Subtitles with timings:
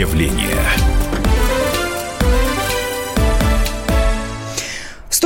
[0.00, 0.89] явление.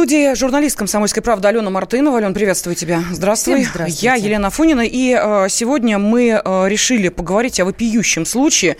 [0.04, 2.18] Студии журналист «Комсомольской правды» Алена Мартынова.
[2.18, 3.02] Алена, приветствую тебя.
[3.10, 3.62] Здравствуй.
[3.62, 4.04] Всем здравствуйте.
[4.04, 4.82] Я Елена Фунина.
[4.82, 8.76] И э, сегодня мы э, решили поговорить о вопиющем случае,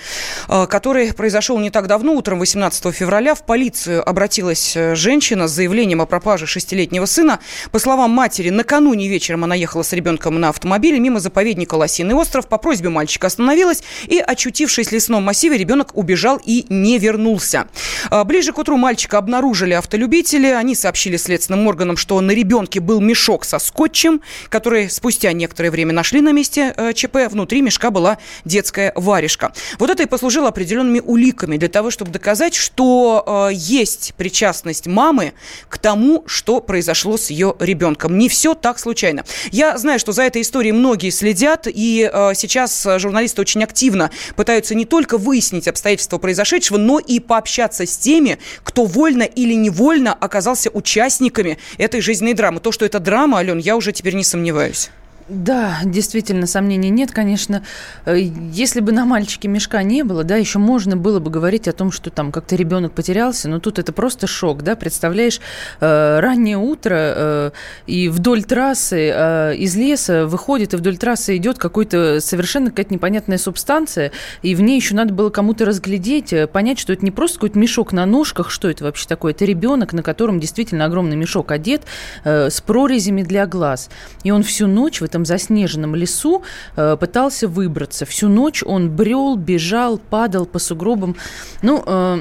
[0.50, 2.12] э, который произошел не так давно.
[2.12, 7.38] Утром 18 февраля в полицию обратилась э, женщина с заявлением о пропаже шестилетнего сына.
[7.70, 12.48] По словам матери, накануне вечером она ехала с ребенком на автомобиле мимо заповедника Лосиный остров.
[12.48, 17.66] По просьбе мальчика остановилась и, очутившись в лесном массиве, ребенок убежал и не вернулся.
[18.10, 20.48] Э, ближе к утру мальчика обнаружили автолюбители.
[20.48, 25.70] Они сообщили сообщили следственным органам, что на ребенке был мешок со скотчем, который спустя некоторое
[25.70, 27.28] время нашли на месте э, ЧП.
[27.30, 29.52] Внутри мешка была детская варежка.
[29.78, 35.32] Вот это и послужило определенными уликами для того, чтобы доказать, что э, есть причастность мамы
[35.68, 38.18] к тому, что произошло с ее ребенком.
[38.18, 39.24] Не все так случайно.
[39.50, 44.74] Я знаю, что за этой историей многие следят, и э, сейчас журналисты очень активно пытаются
[44.74, 50.70] не только выяснить обстоятельства произошедшего, но и пообщаться с теми, кто вольно или невольно оказался
[50.70, 52.60] участником участниками этой жизненной драмы.
[52.60, 54.90] То, что это драма, Ален, я уже теперь не сомневаюсь.
[55.28, 57.62] Да, действительно, сомнений нет, конечно.
[58.04, 61.72] Э, если бы на мальчике мешка не было, да, еще можно было бы говорить о
[61.72, 65.40] том, что там как-то ребенок потерялся, но тут это просто шок, да, представляешь,
[65.80, 67.50] э, раннее утро, э,
[67.86, 74.12] и вдоль трассы из леса выходит, и вдоль трассы идет какой-то совершенно какая-то непонятная субстанция,
[74.42, 77.92] и в ней еще надо было кому-то разглядеть, понять, что это не просто какой-то мешок
[77.92, 81.82] на ножках, что это вообще такое, это ребенок, на котором действительно огромный мешок одет,
[82.24, 83.88] с прорезями для глаз,
[84.22, 86.42] и он всю ночь в этом заснеженном лесу
[86.76, 88.04] э, пытался выбраться.
[88.04, 91.16] Всю ночь он брел, бежал, падал по сугробам.
[91.62, 92.18] Ну, э,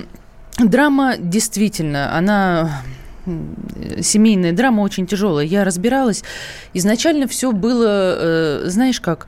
[0.60, 2.84] драма действительно, она
[4.02, 5.46] семейная драма очень тяжелая.
[5.46, 6.24] Я разбиралась.
[6.74, 9.28] Изначально все было, э, знаешь как,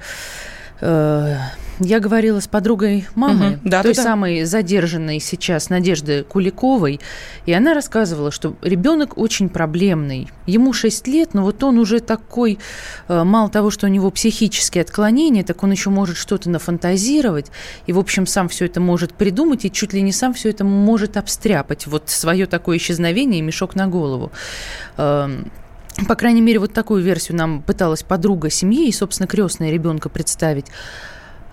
[0.82, 1.38] э,
[1.80, 4.46] я говорила с подругой мамы, угу, да, той да, самой да.
[4.46, 7.00] задержанной сейчас Надежды Куликовой,
[7.46, 10.30] и она рассказывала, что ребенок очень проблемный.
[10.46, 12.60] Ему 6 лет, но вот он уже такой,
[13.08, 17.52] э, мало того, что у него психические отклонения, так он еще может что-то нафантазировать,
[17.88, 20.64] и, в общем, сам все это может придумать, и чуть ли не сам все это
[20.64, 21.88] может обстряпать.
[21.88, 24.32] Вот свое такое исчезновение и мешок на голову.
[24.98, 25.52] Эм,
[26.08, 30.66] по крайней мере, вот такую версию нам пыталась подруга семьи и, собственно, крестная ребенка представить.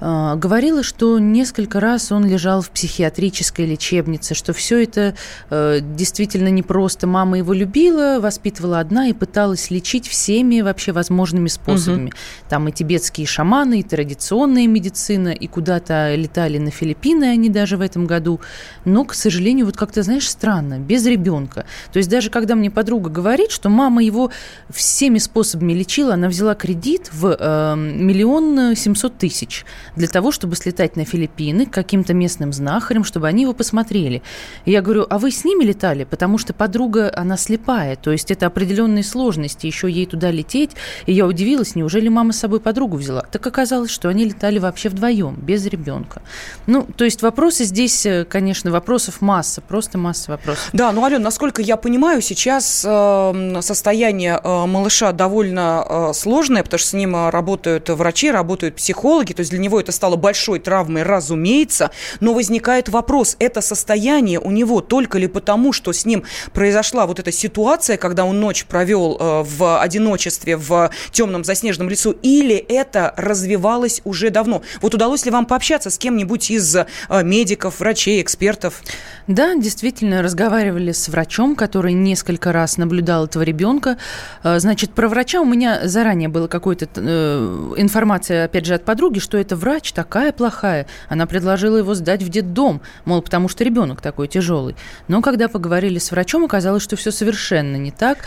[0.04, 5.14] А, говорила, что несколько раз он лежал в психиатрической лечебнице, что все это
[5.48, 7.06] э, действительно непросто.
[7.06, 12.06] Мама его любила, воспитывала одна и пыталась лечить всеми вообще возможными способами.
[12.06, 12.16] Угу.
[12.48, 17.80] Там и тибетские шаманы, и традиционная медицина, и куда-то летали на Филиппины они даже в
[17.80, 18.40] этом году.
[18.84, 21.64] Но, к сожалению, вот как-то, знаешь, странно, без ребенка.
[21.92, 24.32] То есть даже когда мне подруга говорит, что мама его
[24.68, 29.64] всеми способами лечила, она взяла кредит в э, миллион семьсот тысяч
[29.96, 34.22] для того, чтобы слетать на Филиппины к каким-то местным знахарям, чтобы они его посмотрели.
[34.64, 36.04] И я говорю, а вы с ними летали?
[36.04, 40.70] Потому что подруга, она слепая, то есть это определенные сложности, еще ей туда лететь.
[41.06, 43.22] И я удивилась, неужели мама с собой подругу взяла?
[43.30, 46.22] Так оказалось, что они летали вообще вдвоем, без ребенка.
[46.66, 50.70] Ну, то есть вопросы здесь, э, конечно, вопросов масса, просто масса вопросов.
[50.72, 56.78] Да, ну, Ален, насколько я понимаю, сейчас э, состояние э, малыша довольно э, сложное, потому
[56.78, 61.02] что с ним работают врачи, работают психологи, то есть для него это стало большой травмой,
[61.02, 67.06] разумеется, но возникает вопрос, это состояние у него только ли потому, что с ним произошла
[67.06, 72.56] вот эта ситуация, когда он ночь провел э, в одиночестве в темном заснеженном лесу, или
[72.56, 74.62] это развивалось уже давно?
[74.80, 76.86] Вот удалось ли вам пообщаться с кем-нибудь из э,
[77.22, 78.82] медиков, врачей, экспертов?
[79.26, 83.98] Да, действительно, разговаривали с врачом, который несколько раз наблюдал этого ребенка.
[84.42, 89.18] Э, значит, про врача у меня заранее была какая-то э, информация, опять же, от подруги,
[89.18, 90.86] что это врач, такая плохая.
[91.08, 94.76] Она предложила его сдать в детдом, мол, потому что ребенок такой тяжелый.
[95.08, 98.18] Но когда поговорили с врачом, оказалось, что все совершенно не так.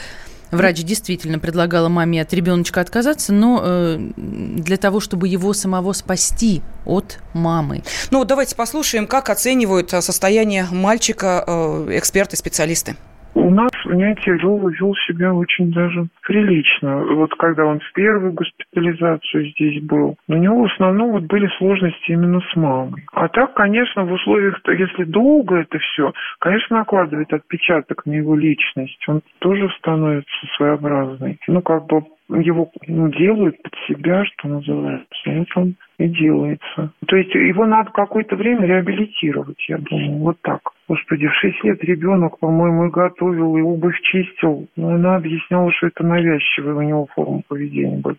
[0.51, 6.61] Врач действительно предлагала маме от ребеночка отказаться, но э, для того, чтобы его самого спасти
[6.85, 7.83] от мамы.
[8.11, 12.95] Ну, давайте послушаем, как оценивают э, состояние мальчика э, эксперты, специалисты.
[13.35, 17.03] У нас, знаете, Лёва вел себя очень даже прилично.
[17.03, 22.11] Вот когда он в первую госпитализацию здесь был, у него в основном вот были сложности
[22.11, 23.03] именно с мамой.
[23.11, 29.03] А так, конечно, в условиях, если долго это все, конечно, накладывает отпечаток на его личность.
[29.09, 31.37] Он тоже становится своеобразный.
[31.47, 35.07] Ну, как бы его ну, делают под себя, что называется.
[35.25, 36.91] Вот он и делается.
[37.07, 40.61] То есть его надо какое-то время реабилитировать, я думаю, вот так.
[40.87, 44.67] Господи, в 6 лет ребенок, по-моему, и готовил, и обувь чистил.
[44.75, 48.15] Но она объясняла, что это навязчивая у него форма поведения была.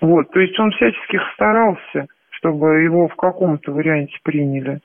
[0.00, 4.80] Вот, то есть он всячески старался, чтобы его в каком-то варианте приняли.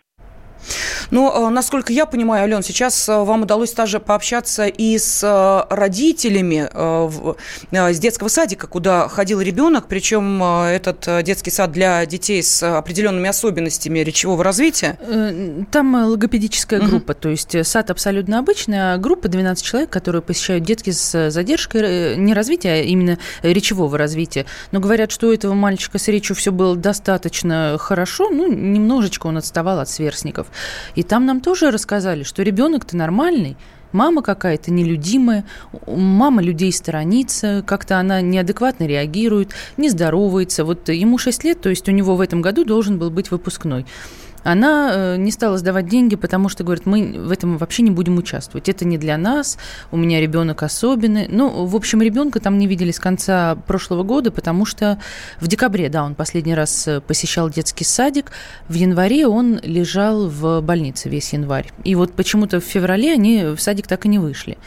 [1.12, 6.70] Но, насколько я понимаю, Ален, сейчас вам удалось также пообщаться и с родителями
[7.72, 14.00] с детского садика, куда ходил ребенок, причем этот детский сад для детей с определенными особенностями
[14.00, 14.98] речевого развития.
[15.72, 20.92] Там логопедическая группа, то есть сад абсолютно обычный, а группа 12 человек, которые посещают детки
[20.92, 24.46] с задержкой не развития, а именно речевого развития.
[24.72, 29.38] Но говорят, что у этого мальчика с речью все было достаточно хорошо, ну, немножечко он
[29.38, 30.48] отставал от сверстников.
[30.96, 33.58] И там нам тоже рассказали, что ребенок-то нормальный,
[33.92, 35.46] мама какая-то нелюдимая,
[35.88, 40.66] мама людей сторонится, как-то она неадекватно реагирует, не здоровается.
[40.66, 43.86] Вот ему 6 лет, то есть у него в этом году должен был быть выпускной.
[44.44, 48.18] Она э, не стала сдавать деньги, потому что, говорит, мы в этом вообще не будем
[48.18, 48.70] участвовать.
[48.70, 49.58] Это не для нас,
[49.92, 51.28] у меня ребенок особенный.
[51.30, 55.00] Ну, в общем, ребенка там не видели с конца прошлого года, потому что
[55.40, 58.32] в декабре, да, он последний раз э, посещал детский садик.
[58.68, 61.72] В январе он лежал в больнице весь январь.
[61.84, 64.58] И вот почему-то в феврале они в садик так и не вышли.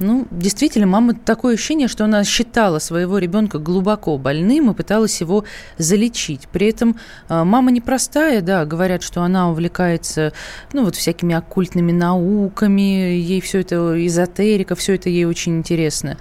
[0.00, 5.44] Ну, действительно, мама такое ощущение, что она считала своего ребенка глубоко больным и пыталась его
[5.76, 6.48] залечить.
[6.48, 6.96] При этом
[7.28, 10.32] а, мама непростая, да, говорят, что она увлекается,
[10.72, 16.16] ну, вот всякими оккультными науками, ей все это эзотерика, все это ей очень интересно.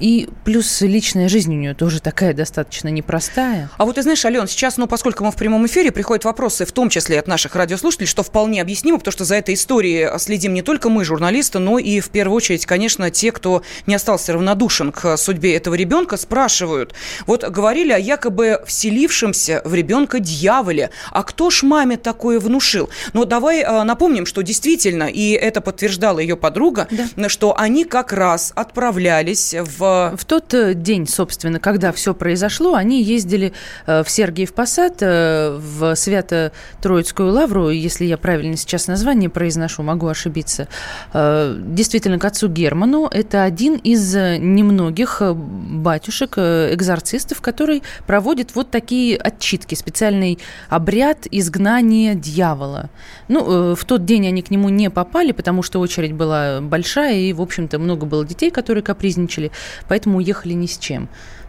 [0.00, 3.70] И плюс личная жизнь у нее тоже такая достаточно непростая.
[3.76, 6.72] А вот ты знаешь, Ален, сейчас, ну, поскольку мы в прямом эфире, приходят вопросы, в
[6.72, 10.62] том числе от наших радиослушателей, что вполне объяснимо, потому что за этой историей следим не
[10.62, 15.16] только мы, журналисты, но и, в первую очередь, конечно, те, кто не остался равнодушен к
[15.16, 16.94] судьбе этого ребенка, спрашивают.
[17.26, 20.90] Вот говорили о якобы вселившемся в ребенка дьяволе.
[21.10, 22.90] А кто ж маме такое внушил?
[23.12, 27.28] Ну, давай а, напомним, что действительно, и это подтверждала ее подруга, да.
[27.28, 33.02] что они как раз отправлялись в в тот э, день, собственно, когда все произошло, они
[33.02, 33.52] ездили
[33.86, 40.06] э, в Сергиев Посад, э, в Свято-Троицкую лавру, если я правильно сейчас название произношу, могу
[40.06, 40.68] ошибиться,
[41.12, 43.08] действительно, к отцу Герману.
[43.10, 50.38] Это один из немногих батюшек, экзорцистов, который проводит вот такие отчитки, специальный
[50.68, 52.90] обряд изгнания дьявола.
[53.28, 57.32] Ну, в тот день они к нему не попали, потому что очередь была большая, и,
[57.32, 59.50] в общем-то, много было детей, которые капризничали
[59.86, 61.08] поэтому уехали ни с чем.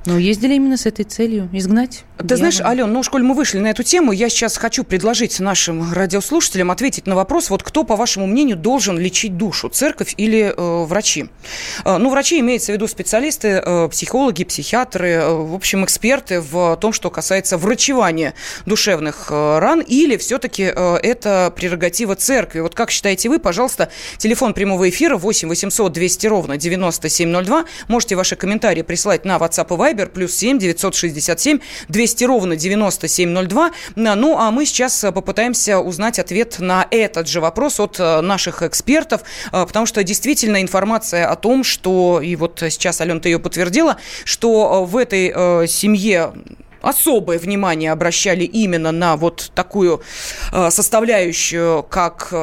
[0.09, 2.03] Но ездили именно с этой целью– изгнать.
[2.17, 2.37] Ты дьявола.
[2.37, 6.71] знаешь, Ален, ну, школь мы вышли на эту тему, я сейчас хочу предложить нашим радиослушателям
[6.71, 11.27] ответить на вопрос, вот кто, по вашему мнению, должен лечить душу, церковь или э, врачи?
[11.85, 16.75] Э, ну, врачи имеется в виду специалисты, э, психологи, психиатры, э, в общем, эксперты в
[16.77, 18.33] том, что касается врачевания
[18.65, 22.61] душевных э, ран, или все-таки э, это прерогатива церкви?
[22.61, 28.35] Вот как считаете вы, пожалуйста, телефон прямого эфира 8 800 200 ровно 9702, можете ваши
[28.35, 33.71] комментарии присылать на WhatsApp и Viber, плюс 7 967 200 ровно 9702.
[33.95, 38.63] Ну, а мы сейчас э, попытаемся узнать ответ на этот же вопрос от э, наших
[38.63, 43.97] экспертов, э, потому что действительно информация о том, что, и вот сейчас, Алена, ее подтвердила,
[44.23, 46.33] что в этой семье
[46.81, 50.01] особое внимание обращали именно на вот такую
[50.51, 52.33] составляющую, как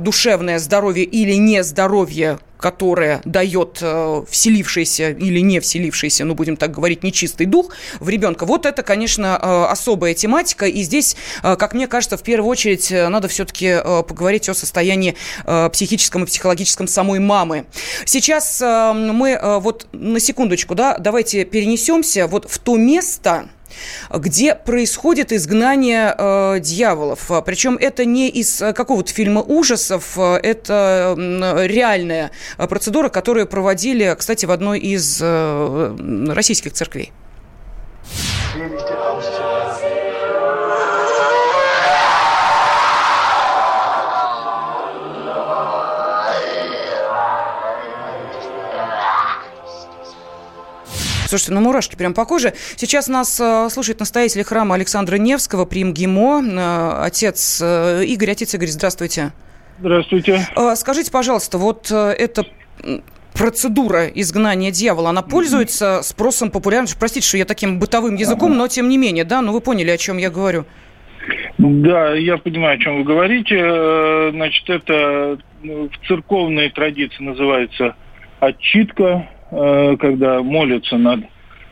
[0.00, 7.02] душевное здоровье или нездоровье которое дает э, вселившийся или не вселившийся, ну, будем так говорить,
[7.02, 7.70] нечистый дух
[8.00, 8.46] в ребенка.
[8.46, 10.66] Вот это, конечно, э, особая тематика.
[10.66, 13.76] И здесь, э, как мне кажется, в первую очередь надо все-таки
[14.08, 15.16] поговорить о состоянии
[15.72, 17.66] психическом и психологическом самой мамы.
[18.04, 23.48] Сейчас мы вот на секундочку, да, давайте перенесемся вот в то место,
[24.10, 27.30] где происходит изгнание э, дьяволов.
[27.44, 34.46] Причем это не из э, какого-то фильма ужасов, э, это реальная процедура, которую проводили, кстати,
[34.46, 37.12] в одной из э, российских церквей.
[51.26, 52.52] Слушайте, ну мурашки прям по коже.
[52.76, 58.30] Сейчас нас э, слушает настоятель храма Александра Невского при МГИМО, э, отец э, Игорь.
[58.30, 59.32] Отец Игорь, здравствуйте.
[59.78, 60.46] Здравствуйте.
[60.76, 62.46] Скажите, пожалуйста, вот это
[63.34, 66.98] процедура изгнания дьявола, она пользуется спросом популярностью?
[66.98, 69.98] Простите, что я таким бытовым языком, но тем не менее, да, ну вы поняли, о
[69.98, 70.64] чем я говорю.
[71.58, 74.30] Да, я понимаю, о чем вы говорите.
[74.30, 77.96] Значит, это ну, в церковной традиции называется
[78.40, 81.20] отчитка, когда молятся над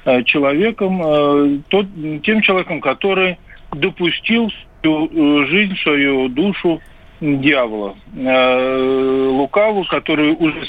[0.04, 1.86] э, человеком, э, тот,
[2.22, 3.38] тем человеком, который
[3.72, 4.50] допустил
[4.80, 6.80] свою жизнь, свою душу
[7.20, 10.66] дьявола, лукаву, который уже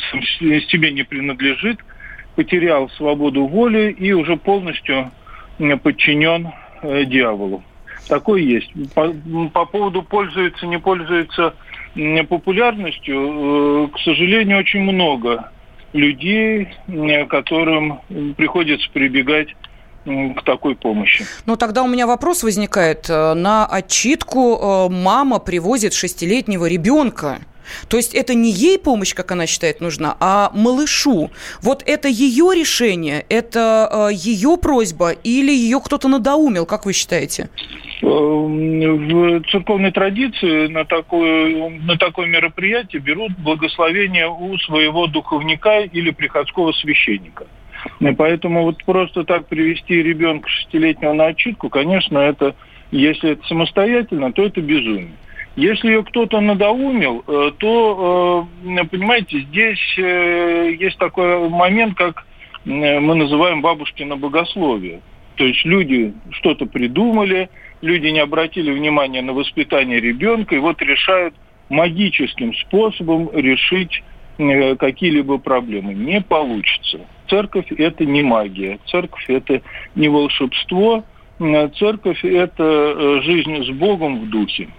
[0.69, 1.79] себе не принадлежит,
[2.35, 5.11] потерял свободу воли и уже полностью
[5.83, 6.49] подчинен
[6.81, 7.61] дьяволу.
[8.07, 8.71] Такой есть.
[8.93, 9.13] По,
[9.53, 11.55] по поводу пользуется, не пользуется
[12.29, 15.51] популярностью, к сожалению, очень много
[15.95, 16.69] людей,
[17.29, 18.01] которым
[18.35, 19.55] приходится прибегать
[20.05, 21.25] к такой помощи.
[21.45, 23.09] Ну, тогда у меня вопрос возникает.
[23.09, 27.39] Э, на отчитку э, мама привозит шестилетнего ребенка.
[27.87, 31.31] То есть это не ей помощь, как она считает, нужна, а малышу.
[31.63, 37.49] Вот это ее решение, это э, ее просьба или ее кто-то надоумил, как вы считаете?
[38.01, 46.71] В церковной традиции на такое, на такое мероприятие берут благословение у своего духовника или приходского
[46.73, 47.47] священника.
[47.99, 52.55] И поэтому вот просто так привести ребенка шестилетнего на отчитку, конечно, это,
[52.91, 55.13] если это самостоятельно, то это безумие.
[55.55, 62.25] Если ее кто-то надоумил, э, то, э, понимаете, здесь э, есть такой момент, как
[62.65, 65.01] мы называем бабушкино богословие.
[65.35, 67.49] То есть люди что-то придумали,
[67.81, 71.35] люди не обратили внимания на воспитание ребенка, и вот решают
[71.69, 74.03] магическим способом решить
[74.37, 75.93] какие-либо проблемы.
[75.93, 77.01] Не получится.
[77.29, 79.61] Церковь– это не магия, церковь– это
[79.95, 81.03] не волшебство,
[81.77, 84.69] церковь– это жизнь с Богом в духе.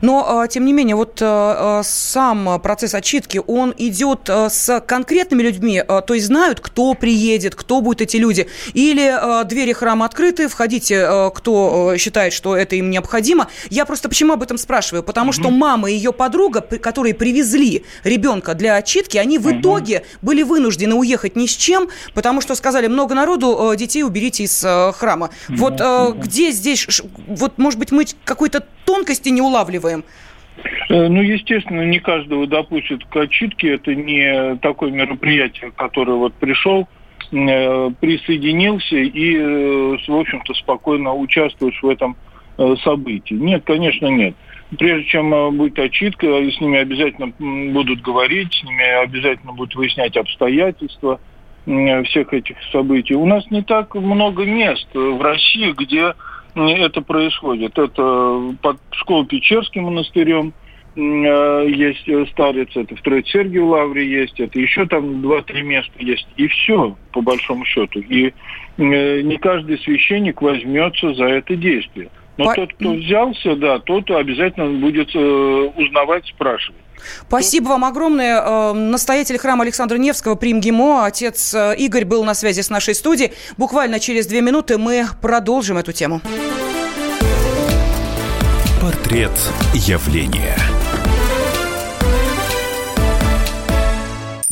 [0.00, 5.42] Но, а, тем не менее, вот а, а, сам процесс отчитки, он идет с конкретными
[5.42, 11.30] людьми, то есть знают, кто приедет, кто будут эти люди, или двери храма открыты, входите,
[11.34, 13.48] кто считает, что это им необходимо.
[13.70, 15.02] Я просто почему об этом спрашиваю?
[15.02, 15.34] Потому угу.
[15.34, 19.60] что мама и ее подруга, которые привезли ребенка для отчитки, они в угу.
[19.60, 24.64] итоге были вынуждены уехать ни с чем, потому что сказали, много народу, детей уберите из
[24.94, 25.30] храма.
[25.48, 25.56] Угу.
[25.56, 26.86] Вот где здесь,
[27.26, 30.04] вот, может быть, мы какой-то тонкости не улавливаем?
[30.88, 33.74] Э, ну, естественно, не каждого допустят к отчитке.
[33.74, 36.88] Это не такое мероприятие, которое вот пришел,
[37.30, 42.16] э, присоединился и, э, в общем-то, спокойно участвуешь в этом
[42.84, 43.32] событии.
[43.32, 44.34] Нет, конечно, нет.
[44.78, 47.32] Прежде чем будет отчитка, с ними обязательно
[47.72, 51.18] будут говорить, с ними обязательно будут выяснять обстоятельства
[51.64, 53.14] всех этих событий.
[53.14, 56.12] У нас не так много мест в России, где
[56.54, 57.78] это происходит.
[57.78, 60.52] Это под школой Печерским монастырем
[60.94, 66.26] э, есть э, старец, это в Троице-Сергиев Лавре есть, это еще там два-три места есть.
[66.36, 68.00] И все, по большому счету.
[68.00, 68.32] И
[68.76, 72.10] э, не каждый священник возьмется за это действие.
[72.36, 72.54] Но по...
[72.54, 76.80] тот, кто взялся, да, тот обязательно будет узнавать, спрашивать.
[77.26, 78.40] Спасибо вам огромное.
[78.40, 82.94] Э, настоятель храма Александра Невского при МГИМО, отец э, Игорь был на связи с нашей
[82.94, 83.32] студией.
[83.56, 86.20] Буквально через две минуты мы продолжим эту тему.
[88.80, 89.32] Портрет
[89.74, 90.56] явления.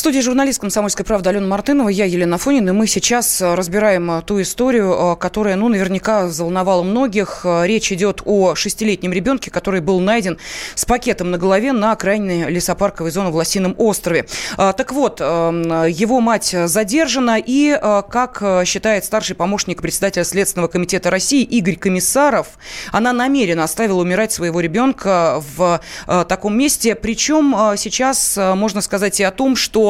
[0.00, 4.22] Студии журналист «Комсомольской правды» Алена Мартынова, я Елена Фонина, и мы сейчас э, разбираем э,
[4.22, 7.44] ту историю, э, которая, ну, наверняка взволновала многих.
[7.44, 10.38] Речь идет о шестилетнем ребенке, который был найден
[10.76, 14.26] с пакетом на голове на окраине лесопарковой зоны в Лосином острове.
[14.56, 17.76] Так вот, его мать задержана, и,
[18.08, 22.48] как считает старший помощник председателя Следственного комитета России Игорь Комиссаров,
[22.92, 26.94] она намеренно оставила умирать своего ребенка в таком месте.
[26.94, 29.87] Причем сейчас можно сказать и о том, что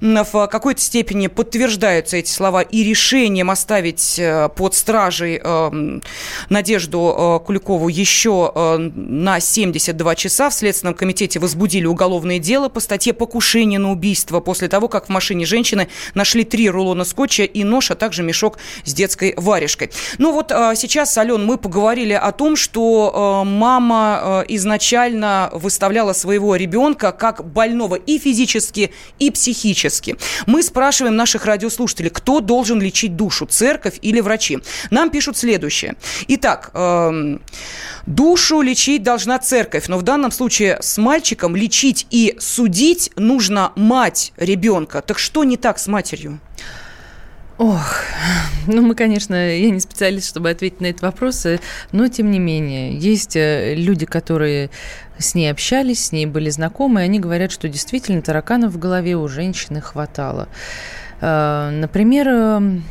[0.00, 6.00] в какой-то степени подтверждаются эти слова и решением оставить э, под стражей э,
[6.48, 10.50] Надежду э, Куликову еще на 72 часа.
[10.50, 15.08] В Следственном комитете возбудили уголовное дело по статье «Покушение на убийство» после того, как в
[15.08, 19.90] машине женщины нашли три рулона скотча и нож, а также мешок с детской варежкой.
[20.18, 27.44] Ну вот сейчас, Ален, мы поговорили о том, что мама изначально выставляла своего ребенка как
[27.44, 30.16] больного и физически, и психически.
[30.46, 34.58] Мы спрашиваем наших радиослушателей, кто должен лечить душу, церковь или врачи.
[34.90, 35.96] Нам пишут следующее.
[36.28, 37.38] Итак, э,
[38.06, 44.32] душу лечить должна церковь, но в данном случае с мальчиком лечить и судить нужно мать
[44.36, 45.02] ребенка.
[45.02, 46.40] Так что не так с матерью?
[47.56, 48.02] Ох,
[48.66, 51.46] ну мы, конечно, я не специалист, чтобы ответить на этот вопрос,
[51.92, 54.70] но тем не менее, есть э, люди, которые
[55.18, 59.16] с ней общались, с ней были знакомы, и они говорят, что действительно тараканов в голове
[59.16, 60.48] у женщины хватало.
[61.20, 62.84] Э, например, эм,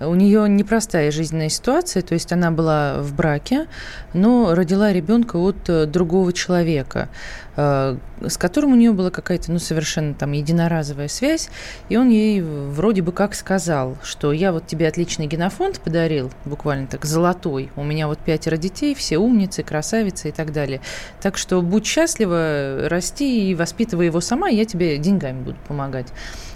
[0.00, 3.66] У нее непростая жизненная ситуация, то есть она была в браке,
[4.12, 9.58] но родила ребенка от э, другого человека, э, с которым у нее была какая-то, ну,
[9.58, 11.50] совершенно там единоразовая связь,
[11.88, 16.86] и он ей вроде бы как сказал, что я вот тебе отличный генофонд подарил, буквально
[16.86, 20.80] так, золотой, у меня вот пятеро детей, все умницы, красавицы и так далее.
[21.20, 26.08] Так что будь счастлива, расти и воспитывай его сама, я тебе деньгами буду помогать.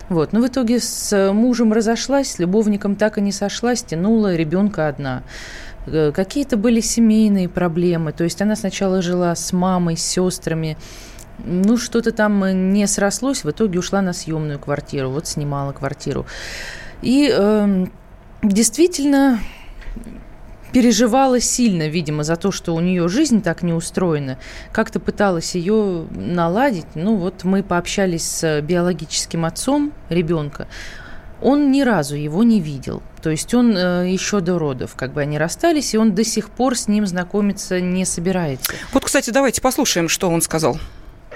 [0.09, 0.33] Вот.
[0.33, 5.23] Но в итоге с мужем разошлась, с любовником так и не сошлась, тянула ребенка одна.
[5.93, 8.13] Э, какие-то были семейные проблемы.
[8.13, 10.77] То есть она сначала жила с мамой, с сестрами.
[11.45, 13.45] Ну, что-то там не срослось.
[13.45, 15.11] В итоге ушла на съемную квартиру.
[15.11, 16.27] Вот снимала квартиру.
[17.03, 17.87] И э,
[18.43, 19.39] действительно
[20.73, 24.39] переживала сильно, видимо, за то, что у нее жизнь так не устроена,
[24.73, 26.87] как-то пыталась ее наладить.
[26.95, 30.69] Ну вот мы пообщались с биологическим отцом ребенка,
[31.43, 33.03] он ни разу его не видел.
[33.23, 36.51] То есть он э, еще до родов, как бы они расстались, и он до сих
[36.51, 38.73] пор с ним знакомиться не собирается.
[38.93, 40.79] Вот, кстати, давайте послушаем, что он сказал.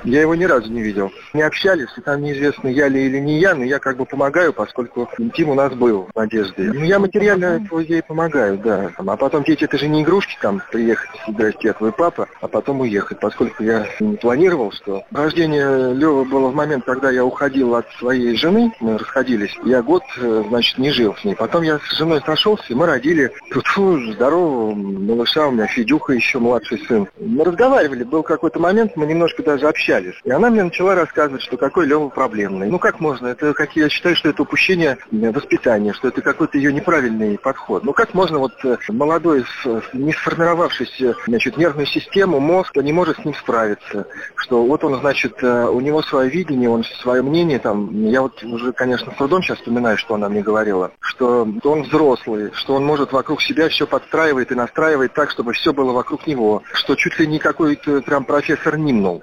[0.05, 1.13] Я его ни разу не видел.
[1.33, 4.53] Не общались, и там неизвестно, я ли или не я, но я как бы помогаю,
[4.53, 6.73] поскольку интим у нас был в Надежде.
[6.73, 8.91] Ну, я материально ей помогаю, да.
[8.97, 12.81] А потом дети, это же не игрушки, там, приехать, здрасте, я твой папа, а потом
[12.81, 17.87] уехать, поскольку я не планировал, что рождение Лёвы было в момент, когда я уходил от
[17.99, 21.37] своей жены, мы расходились, я год, э, значит, не жил с ней.
[21.37, 26.39] Потом я с женой сошелся, и мы родили фу, здорового малыша, у меня Федюха еще
[26.39, 27.09] младший сын.
[27.21, 30.15] Мы разговаривали, был какой-то момент, мы немножко даже общались общались.
[30.25, 32.69] И она мне начала рассказывать, что какой Лева проблемный.
[32.69, 33.29] Ну как можно?
[33.29, 37.85] Это как я считаю, что это упущение воспитания, что это какой-то ее неправильный подход.
[37.85, 39.45] Ну как можно вот э, молодой,
[39.93, 44.07] не сформировавшийся значит, нервную систему, мозг не может с ним справиться.
[44.37, 47.91] Что вот он, значит, э, у него свое видение, он свое мнение там.
[48.07, 50.93] Я вот уже, конечно, с трудом сейчас вспоминаю, что она мне говорила.
[51.01, 55.73] Что он взрослый, что он может вокруг себя все подстраивает и настраивает так, чтобы все
[55.73, 56.63] было вокруг него.
[56.73, 59.23] Что чуть ли не какой-то прям профессор Нимнул.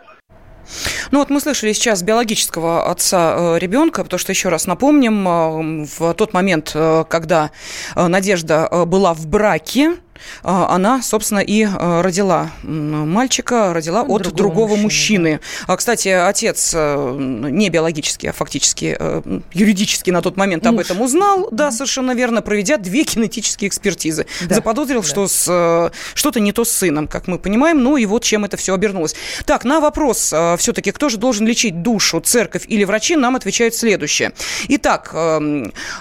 [1.12, 5.86] Ну вот мы слышали сейчас биологического отца э, ребенка, потому что, еще раз напомним, э,
[5.98, 7.52] в тот момент, э, когда
[7.96, 9.96] Надежда была в браке,
[10.44, 14.84] она, собственно, и а, родила мальчика, родила от, от другого, мужчины.
[14.84, 15.40] мужчины.
[15.68, 15.78] Да.
[15.78, 19.22] Кстати, отец э, не биологически, а фактически э,
[19.54, 20.74] юридически на тот момент Муж.
[20.74, 24.26] об этом узнал, да, совершенно верно, проведя две кинетические экспертизы.
[24.48, 24.56] Да.
[24.56, 25.08] Заподозрил, да.
[25.08, 28.46] что с, э, что-то не то с сыном, как мы понимаем, ну и вот чем
[28.46, 29.16] это все обернулось.
[29.46, 34.34] Так, на вопрос все-таки, кто же должен лечить душу, церковь или врачи, нам отвечают следующее.
[34.68, 35.14] Итак,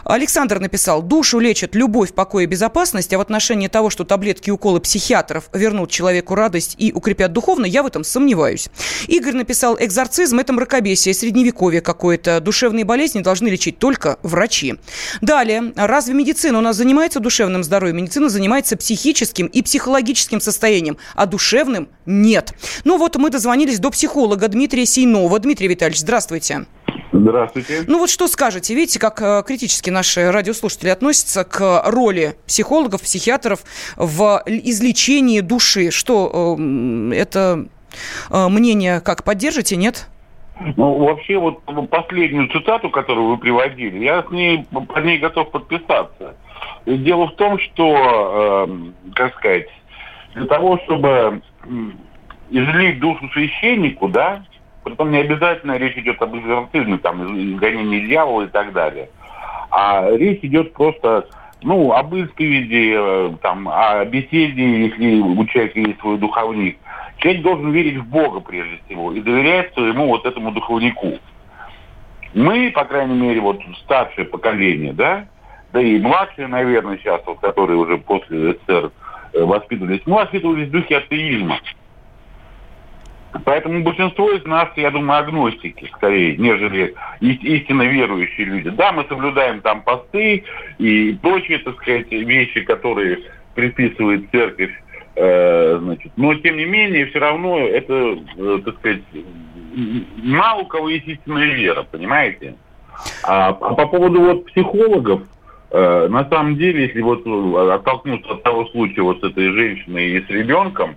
[0.05, 4.53] Александр написал, душу лечат любовь, покой и безопасность, а в отношении того, что таблетки и
[4.53, 8.69] уколы психиатров вернут человеку радость и укрепят духовно, я в этом сомневаюсь.
[9.07, 12.41] Игорь написал, экзорцизм– это мракобесие, средневековье какое-то.
[12.41, 14.75] Душевные болезни должны лечить только врачи.
[15.21, 17.99] Далее, разве медицина у нас занимается душевным здоровьем?
[17.99, 22.53] Медицина занимается психическим и психологическим состоянием, а душевным– нет.
[22.85, 25.39] Ну вот мы дозвонились до психолога Дмитрия Сейнова.
[25.39, 26.67] Дмитрий Витальевич, здравствуйте.
[27.13, 27.85] Здравствуйте.
[27.87, 28.75] Ну вот что скажете?
[28.75, 33.61] Видите, как э, критически наши радиослушатели относятся к роли психологов, психиатров
[33.97, 35.91] в излечении души.
[35.91, 37.67] Что э, это
[38.31, 40.09] э, мнение как поддержите, нет?
[40.77, 46.35] Ну, вообще, вот последнюю цитату, которую вы приводили, я с ней, по ней готов подписаться.
[46.85, 49.69] Дело в том, что, э, как сказать,
[50.35, 51.43] для того, чтобы
[52.51, 54.45] излить душу священнику, да,
[54.89, 57.23] Притом не обязательно речь идет об экзорцизме, там,
[57.55, 59.11] изгонении дьявола и так далее.
[59.71, 61.27] А речь идет просто
[61.63, 66.79] ну, об исповеди, э, там, о беседе, если у человека есть свой духовник.
[67.19, 71.19] Человек должен верить в Бога прежде всего и доверять своему вот этому духовнику.
[72.33, 75.27] Мы, по крайней мере, вот старшее поколение, да,
[75.73, 78.91] да и младшие, наверное, сейчас, вот, которые уже после СССР
[79.35, 81.59] э, воспитывались, мы воспитывались в духе атеизма.
[83.45, 88.71] Поэтому большинство из нас, я думаю, агностики скорее, нежели истинно верующие люди.
[88.71, 90.45] Да, мы соблюдаем там посты
[90.79, 93.19] и прочие, так сказать, вещи, которые
[93.55, 94.73] приписывает церковь,
[95.17, 99.03] э, значит, но тем не менее, все равно это, э, так сказать,
[100.23, 102.55] мало у кого есть истинная вера, понимаете?
[103.25, 105.23] А, а по поводу вот психологов,
[105.71, 110.11] э, на самом деле, если вот э, оттолкнуться от того случая вот с этой женщиной
[110.11, 110.97] и с ребенком,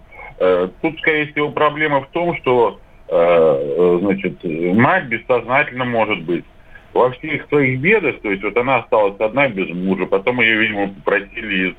[0.81, 2.79] тут, скорее всего, проблема в том, что
[3.11, 6.45] э, значит, мать бессознательно может быть.
[6.93, 10.89] Во всех своих бедах, то есть вот она осталась одна без мужа, потом ее, видимо,
[10.89, 11.75] попросили из,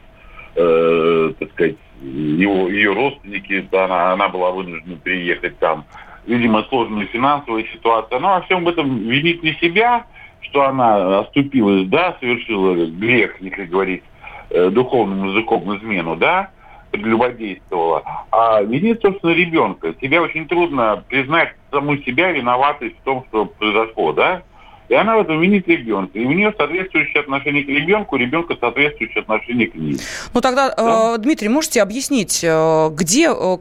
[0.57, 5.85] э, так сказать, его, ее родственники, она, она была вынуждена приехать там,
[6.27, 8.19] видимо, сложная финансовая ситуация.
[8.19, 10.07] Она во всем этом винит не себя,
[10.41, 14.03] что она оступилась, да, совершила грех, если говорить
[14.51, 16.51] э, духовным языком измену, да,
[16.93, 19.93] прелюбодействовала, а винит, собственно, ребенка.
[19.95, 24.43] Тебе очень трудно признать саму себя виноватой в том, что произошло, да?
[24.89, 26.19] И она в этом винит ребенка.
[26.19, 29.99] И у нее соответствующее отношение к ребенку, у ребенка соответствующее отношение к ней.
[30.35, 31.15] Ну тогда, да?
[31.15, 33.57] э, Дмитрий, можете объяснить, э, где, Э,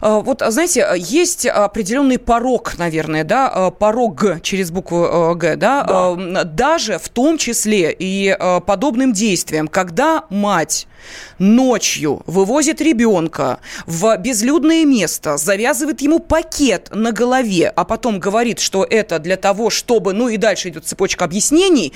[0.00, 6.44] вот, знаете, есть определенный порог, наверное, да, э, порог через букву э, Г, да, да.
[6.44, 10.86] даже в том числе и подобным действиям, когда мать
[11.38, 18.84] ночью вывозит ребенка в безлюдное место, завязывает ему пакет на голове, а потом говорит, что
[18.84, 21.92] это для того, чтобы, ну и дальше идет цепочка объяснений,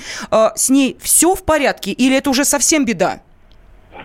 [0.55, 3.21] с ней все в порядке или это уже совсем беда?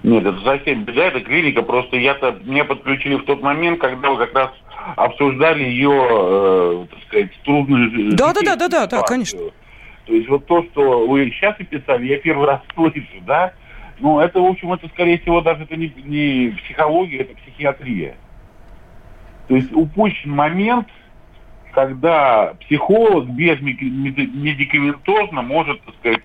[0.02, 1.62] Нет, это совсем беда, это клиника.
[1.62, 4.50] Просто я-то меня подключили в тот момент, когда вы как раз
[4.96, 9.40] обсуждали ее, э, так сказать, трудную Да, да, да, да, да, да, конечно.
[10.06, 13.52] То есть вот то, что вы сейчас описали, я первый раз слышу, да,
[14.00, 18.16] ну, это, в общем, это, скорее всего, даже это не, не психология, это психиатрия.
[19.48, 20.86] То есть упущен момент,
[21.72, 26.22] когда психолог без медикаментозно может, так сказать,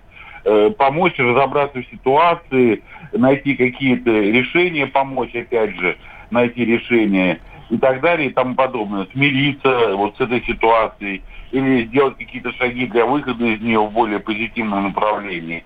[0.77, 5.97] помочь разобраться в ситуации, найти какие-то решения, помочь, опять же,
[6.31, 9.07] найти решения и так далее и тому подобное.
[9.13, 14.19] Смириться вот с этой ситуацией или сделать какие-то шаги для выхода из нее в более
[14.19, 15.63] позитивном направлении.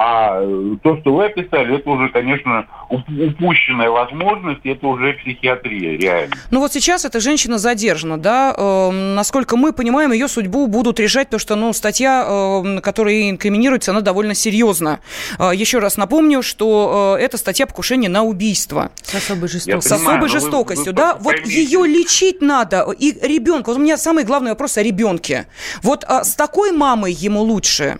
[0.00, 6.36] А э, то, что вы описали, это уже, конечно, упущенная возможность, это уже психиатрия, реально.
[6.52, 8.54] Ну вот сейчас эта женщина задержана, да?
[8.56, 13.90] Э, насколько мы понимаем, ее судьбу будут решать, потому что, ну, статья, э, которая инкриминируется,
[13.90, 15.00] она довольно серьезна.
[15.36, 18.92] Э, еще раз напомню, что э, это статья покушения на убийство.
[19.02, 19.82] С особой жестокостью.
[19.82, 21.16] С особой жестокостью, вы, вы, да?
[21.18, 22.86] Вот ее лечить надо.
[22.96, 25.48] И ребенка, вот у меня самый главный вопрос о ребенке.
[25.82, 27.98] Вот э, с такой мамой ему лучше?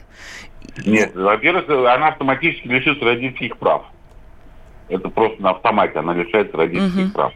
[0.85, 3.83] Нет, во-первых, она автоматически лишится родительских прав.
[4.89, 7.13] Это просто на автомате она лишается родительских угу.
[7.13, 7.33] прав.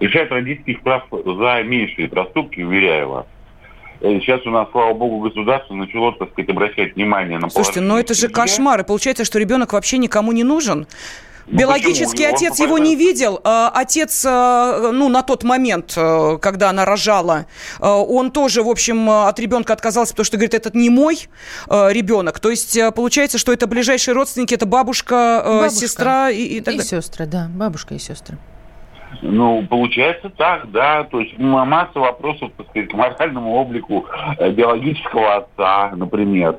[0.00, 3.26] Лишает родительских прав за меньшие проступки, уверяю вас.
[4.00, 7.98] Э, сейчас у нас, слава богу, государство начало, так сказать, обращать внимание на Слушайте, но
[7.98, 8.80] это же кошмар.
[8.80, 10.86] И получается, что ребенок вообще никому не нужен.
[11.46, 12.36] Ну, Биологический почему?
[12.36, 13.40] отец его не видел.
[13.44, 17.46] А, отец, а, ну, на тот момент, а, когда она рожала,
[17.80, 21.18] он тоже, в общем, от ребенка отказался, потому что, говорит, этот не мой
[21.68, 22.40] ребенок.
[22.40, 25.70] То есть получается, что это ближайшие родственники, это бабушка, бабушка.
[25.70, 26.82] сестра и, и так далее.
[26.82, 28.38] И сестры, да, бабушка и сестры.
[29.22, 31.04] Ну, получается так, да.
[31.04, 34.06] То есть масса вопросов, так сказать, к моральному облику
[34.38, 36.58] э, биологического отца, например.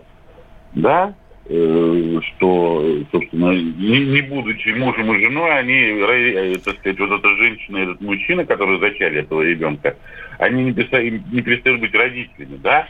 [0.74, 1.14] Да?
[1.48, 7.36] Э, что, собственно, не, не будучи мужем и женой, они, э, так сказать, вот эта
[7.36, 9.96] женщина, этот мужчина, который зачали этого ребенка,
[10.40, 12.88] они не, перестают, не перестают быть родителями, да?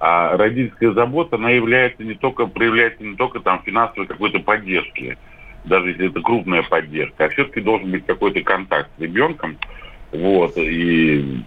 [0.00, 5.18] А родительская забота, она является не только, проявляется не только там финансовой какой-то поддержки,
[5.66, 9.58] даже если это крупная поддержка, а все-таки должен быть какой-то контакт с ребенком,
[10.12, 11.42] вот, и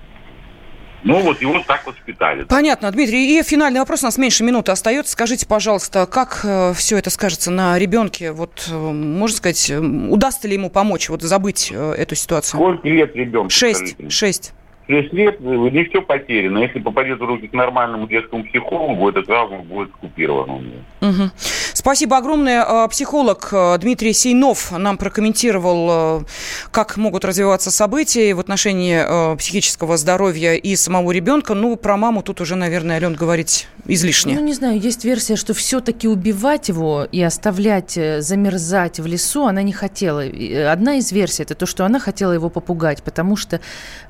[1.04, 2.44] ну, вот его так воспитали.
[2.44, 3.40] Понятно, Дмитрий.
[3.40, 5.14] И финальный вопрос, у нас меньше минуты остается.
[5.14, 8.32] Скажите, пожалуйста, как э, все это скажется на ребенке?
[8.32, 12.60] Вот, э, можно сказать, удастся ли ему помочь вот забыть э, эту ситуацию?
[12.60, 13.50] Сколько лет ребенку?
[13.50, 13.96] Шесть.
[14.10, 14.54] Шесть.
[14.92, 16.60] 6 лет не все потеряно.
[16.60, 20.62] Если попадет в руки к нормальному детскому психологу, эта травма будет скупирована
[21.02, 21.32] Угу.
[21.74, 22.64] Спасибо огромное.
[22.64, 26.24] А, психолог а, Дмитрий Сейнов нам прокомментировал, а,
[26.70, 31.54] как могут развиваться события в отношении психического здоровья и самого ребенка.
[31.54, 34.36] Ну, про маму тут уже, наверное, Ален, говорить излишне.
[34.36, 39.46] Ну, не знаю, есть версия, что все-таки убивать его и оставлять э, замерзать в лесу
[39.46, 40.24] она не хотела.
[40.72, 43.60] Одна из версий– это то, что она хотела его попугать, потому что,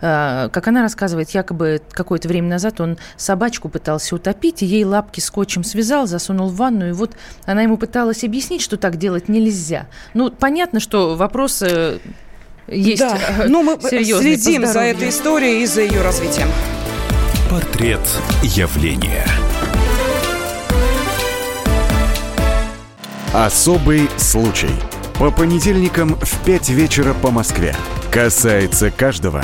[0.01, 5.65] как она рассказывает, якобы какое-то время назад он собачку пытался утопить, и ей лапки скотчем
[5.65, 9.87] связал, засунул в ванну, и вот она ему пыталась объяснить, что так делать нельзя.
[10.13, 11.99] Ну, понятно, что вопросы
[12.67, 13.17] есть да.
[13.17, 16.47] Э, ну, мы следим за этой историей и за ее развитием.
[17.49, 17.99] Портрет
[18.43, 19.25] явления.
[23.33, 24.69] Особый случай.
[25.19, 27.75] По понедельникам в 5 вечера по Москве.
[28.11, 29.43] Касается каждого.